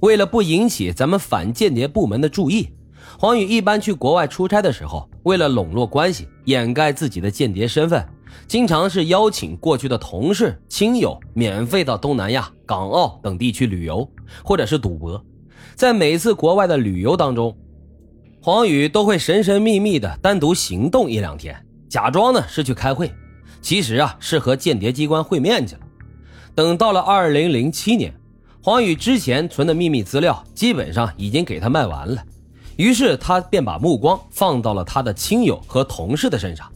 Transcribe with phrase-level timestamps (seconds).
[0.00, 2.68] 为了不引起咱们反间谍部门的注意，
[3.18, 8.06] 黄宇一般去国外出差的时候，为了笼络关系，掩盖自己的间谍身份，
[8.46, 14.06] 经常是邀请过去的同事、亲友免费到东南亚、港澳等地去旅游，
[14.44, 15.24] 或者是赌博。
[15.74, 17.56] 在每次国外的旅游当中，
[18.42, 21.56] 黄宇都会神神秘秘的单独行动一两天，
[21.88, 23.10] 假装呢是去开会，
[23.62, 25.80] 其实啊是和间谍机关会面去了。
[26.54, 28.12] 等到了二零零七年。
[28.66, 32.20] 黄宇之前存的秘密资料基本上已经给他卖完了，
[32.74, 36.68] 于是他便把目光放到了他的亲友和同事的身上。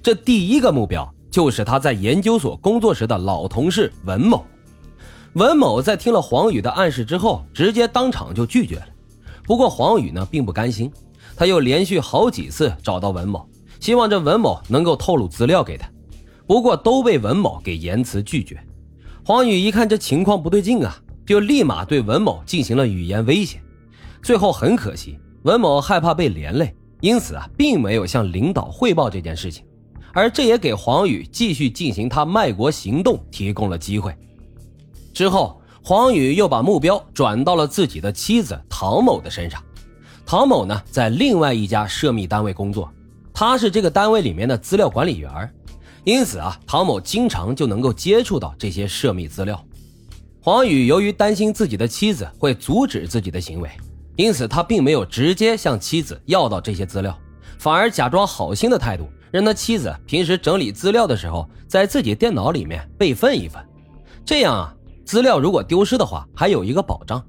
[0.00, 4.46] 这第一个目标就是他在研究所工作时的老同事文某。
[5.32, 8.86] 文某在听了黄宇的暗示之后，直接当场就拒绝了。
[9.42, 10.92] 不过黄宇呢并不甘心，
[11.34, 13.44] 他又连续好几次找到文某，
[13.80, 15.90] 希望这文某能够透露资料给他，
[16.46, 18.64] 不过都被文某给严辞拒绝。
[19.24, 21.01] 黄宇一看这情况不对劲啊！
[21.24, 23.60] 就立马对文某进行了语言威胁，
[24.22, 29.64] 最后很可惜，文某害怕被连累，因此啊，并没有向领导汇报这件事情，
[30.12, 34.14] 而这也给黄宇继续进行他卖国行动提供了机会。
[35.12, 39.62] 之后，黄宇又把目标转到了自己的妻子唐某的身上。
[40.24, 42.90] 唐某呢，在另外一家涉密单位工作，
[43.34, 45.52] 他是这个单位里面的资料管理员，
[46.04, 49.62] 因此啊，唐某经常就能够接触到这些涉密资料。
[50.44, 53.70] 黄宇由于担心自己的妻子会阻止自己的行为，
[54.16, 57.16] 因此他并没有直接向妻子要到这些资料，
[57.60, 63.64] 反而假装好心的态度，让他妻子平时整理资料的时候，在自己电脑里面备份一份。
[64.24, 67.24] 这样啊，资料如果丢失的话，还有一个保障。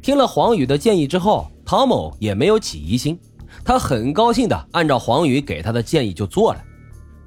[0.00, 3.20] 听了黄宇的建议之后，唐某也没有起疑心，
[3.62, 6.64] 他很高兴的按照黄宇给他的建议就做了。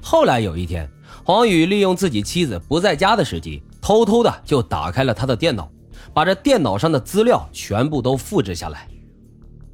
[0.02, 0.90] 后来有一天，
[1.24, 3.62] 黄宇利用自己妻子不在家的时机。
[3.82, 5.70] 偷偷的就打开了他的电脑，
[6.14, 8.88] 把这电脑上的资料全部都复制下来。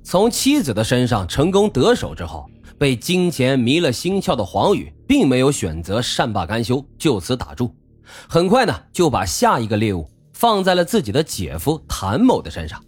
[0.02, 7.76] 从妻子的身上成功得手之后，被金钱迷了心窍的黄宇，并没有选择善罢甘休，就此打住。
[8.30, 12.82] 很快呢，就把下一个猎物放在了自己的姐夫谭某的身上。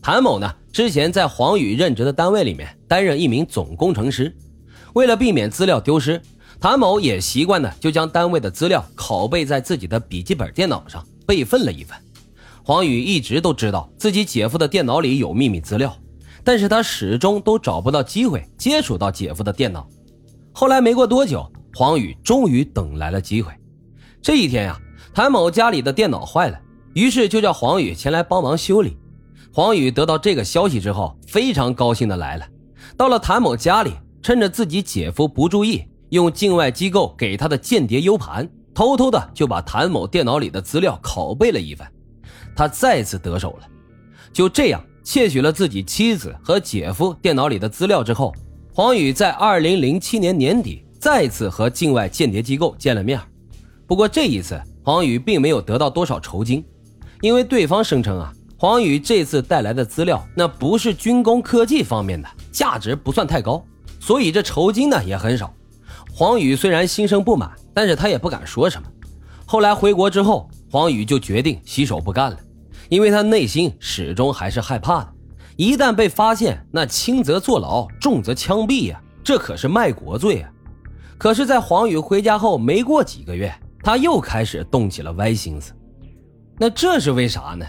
[0.00, 4.34] 谭某呢，之前在黄宇任职的单位里面担任一名总工程师，
[4.94, 6.20] 为了避免资料丢失。
[6.60, 11.96] 谭某也习惯的就将单位的资料拷贝在自己的笔记本电脑上备份了一份。
[12.62, 15.94] 黄宇一直都知道自己姐夫的电脑里有秘密资料，
[16.42, 19.86] 但是他始终都找不到机会接触到姐夫的电脑。
[20.52, 23.52] 后来没过多久，黄宇终于等来了机会。
[24.22, 24.80] 这一天呀，
[25.12, 26.58] 谭某家里的电脑坏了，
[26.94, 28.96] 于是就叫黄宇前来帮忙修理。
[29.52, 32.46] 黄宇得到这个消息之后，非常高兴的来了。
[32.96, 33.92] 到了谭某家里，
[34.22, 35.84] 趁着自己姐夫不注意。
[36.14, 41.90] 用境外机构给他的间谍 U 盘，偷偷的就把谭某电脑里的资料拷贝了一番，
[42.54, 43.66] 他再次得手了。
[44.32, 48.32] 就这样窃取了自己妻子和姐夫电脑里的资料之后，
[48.72, 53.20] 黄宇在二零零七年年底再次和境外间谍机构见了面。
[53.84, 56.64] 不过这一次，黄宇并没有得到多少酬金，
[57.22, 63.64] 因为对方声称啊，黄宇这次带来的资料那不是军工科技方面的，价值不算太高，
[63.98, 65.52] 所以这酬金呢也很少。
[66.16, 68.86] 黄宇虽然心生不满，但是他也不敢说什么。
[69.44, 72.38] 后来回国之后，黄宇就决定洗手不干了，
[72.88, 75.12] 因为他内心始终还是害怕的。
[75.56, 80.50] 一旦被发现，那轻则坐牢，重则枪毙呀，这可是卖国罪啊！
[81.18, 85.72] 可是，在黄宇回家后没过几个月，他又开始动起了歪心思。
[86.60, 87.66] 那这是为啥呢？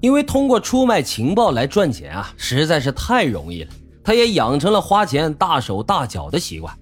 [0.00, 3.72] 因为通过出卖情报来赚钱啊，实在是太容易了。
[4.04, 6.72] 他也养成了花钱大手大脚的习惯。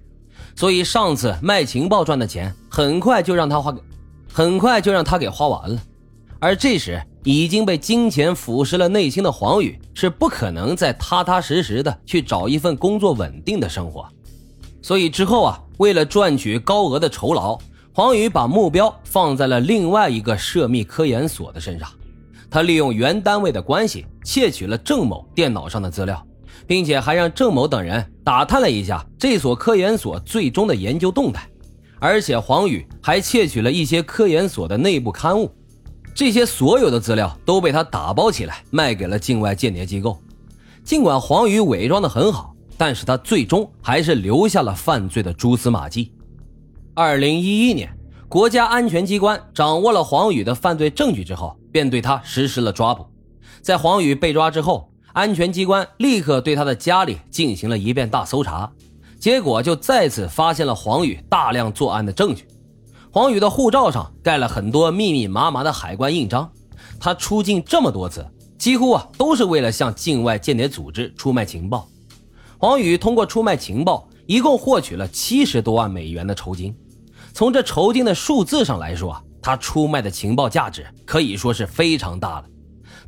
[0.55, 3.73] 所以上次卖情报赚的钱，很快就让他花，
[4.31, 5.81] 很快就让他给花完了。
[6.39, 14.07] 而这时已经被金钱腐蚀了内心的黄宇，是不可能再踏踏实实的去找一份工作稳定的生活。
[14.81, 17.57] 所以之后啊，为了赚取高额的酬劳，
[17.91, 21.89] 黄宇把目标放在了另外一个涉密科研所的身上。
[22.49, 26.25] 他利用原单位的关系，窃取了郑某电脑上的资料。
[26.69, 31.49] 并且还让郑某等人打探了一下这所科研所最终的研究动态，
[31.97, 35.51] 而且黄宇还窃取了一些科研所的内部刊物，
[36.13, 40.21] 这些所有的资料都被他打包起来卖给了境外间谍机构。
[40.83, 46.13] 尽管黄宇伪装的很好，但是他最终还是留下了犯罪的蛛丝马迹。
[46.93, 47.91] 二零一一年，
[48.27, 53.07] 国家安全机关掌握了黄宇的犯罪证据之后，便对他实施了抓捕。
[53.59, 54.87] 在黄宇被抓之后。
[55.13, 58.71] 安全机关立刻对他的家里进行了一遍大搜查，
[59.19, 62.47] 结果就再次发现了黄宇大量作案的证据。
[63.11, 66.51] 黄宇的护照上盖了很多密密麻麻的海关印章，
[66.99, 68.25] 他出境这么多次，
[68.57, 71.87] 几乎啊都是为了向境外间谍组织出卖情报。
[72.57, 76.75] 黄宇通过出卖情报，一共获取了七十多万美元的酬金。
[77.33, 82.45] 从这酬金的数字上来说，他出卖的情报价值可以说是非常大了。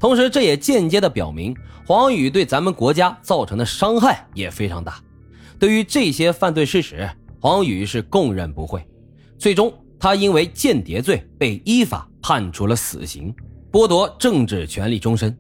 [0.01, 1.55] 同时，这也间接的表明
[1.85, 4.99] 黄宇对咱们国家造成的伤害也非常大。
[5.59, 7.07] 对于这些犯罪事实，
[7.39, 8.83] 黄宇是供认不讳。
[9.37, 13.31] 最终，他因为间谍罪被依法判处了死刑，
[13.71, 15.37] 剥夺政治权利终身，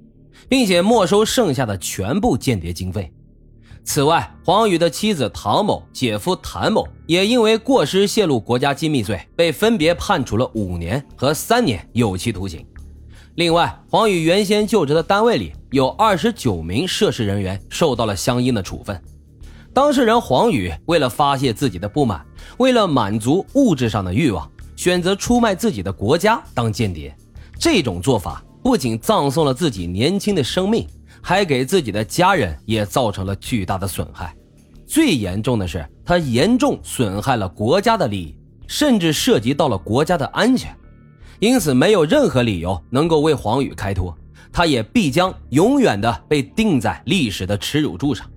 [0.47, 3.11] 并且没收剩下的全部间谍经费。
[3.83, 12.63] 此外，黄宇的妻子唐某、姐夫谭某也因为过失泄露国家机密罪，被分别判处了五年和三年有期徒刑。
[13.35, 19.01] 另外，黄宇原先就职的单位里有二十九名涉事人员受到了相应的处分。
[19.73, 22.25] 当事人黄宇为了发泄自己的不满，
[22.57, 27.15] 为了满足物质上的欲望，选择出卖自己的国家当间谍。
[27.57, 30.87] 这种做法不仅葬送了自己年轻的生命。
[31.23, 34.35] 还给自己的家人也造成了巨大的损害，
[34.87, 38.35] 最严重的是，他严重损害了国家的利益，
[38.65, 40.75] 甚至涉及到了国家的安全，
[41.41, 44.15] 因此没有任何理由能够为黄宇开脱，
[44.53, 48.29] 他也必将永远的被钉在历史的耻辱柱上。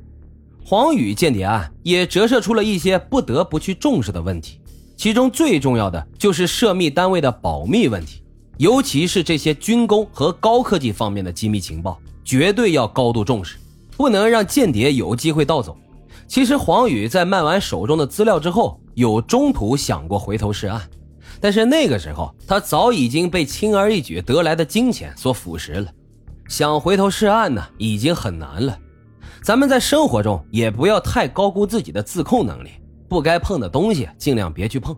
[0.64, 4.58] 黄宇间谍案也折射出了一些不得不去重视的问题，
[4.96, 8.22] 其中最重要的就是涉密单位的保密问题，
[8.56, 12.00] 尤其是这些军工和高科技方面的机密情报。
[12.24, 13.58] 绝对要高度重视，
[13.98, 15.76] 不能让间谍有机会盗走。
[16.26, 20.80] 其实黄宇在卖完手中的资料之后，有中途想过回头是岸，
[21.44, 25.92] 但是那个时候他早已经被轻而易举得来的金钱所腐蚀了，
[26.48, 28.78] 想回头是岸呢，已经很难了。
[29.42, 32.70] 咱们在生活中也不要太高估自己的自控能力，
[33.10, 34.96] 不该碰的东西尽量别去碰，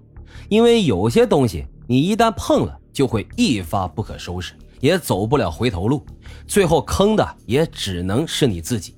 [0.49, 4.55] 因为有些东西你一旦碰了，就会一发不可收拾。
[4.79, 6.07] 也走不了回头路，
[6.47, 8.95] 最后坑的也只能是你自己。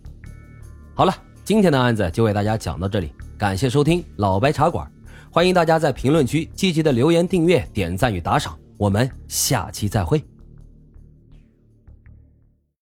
[0.95, 1.15] 好了，
[1.47, 4.87] 今天的案子就为大家讲到这里，感谢收听老白茶馆，
[5.38, 10.20] 欢迎大家在评论区积极的留言、订阅、点赞与打赏，我们下期再会。